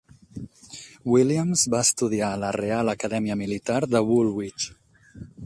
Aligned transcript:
Williams 1.15 1.65
va 1.73 1.81
estudiar 1.89 2.31
a 2.37 2.41
la 2.45 2.49
Real 2.57 2.91
Acadèmia 2.95 3.37
Militar 3.45 3.79
de 3.93 4.03
Woolwich. 4.11 4.69